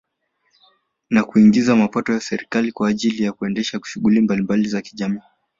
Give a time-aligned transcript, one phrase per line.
[1.09, 5.21] Na kuiingizia mapato serikali kwa ajili ya kuendesha shughuli mbalimbali za kijamiii